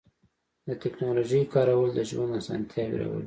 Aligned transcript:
د 0.67 0.69
تکنالوژۍ 0.83 1.41
کارول 1.53 1.89
د 1.93 1.99
ژوند 2.09 2.31
آسانتیاوې 2.39 2.97
راولي. 3.01 3.19